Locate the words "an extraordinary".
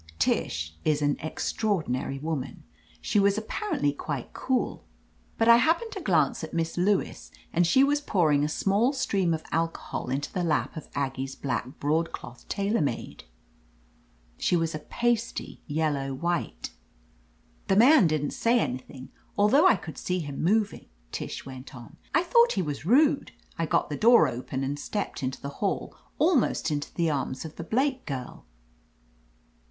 1.03-2.17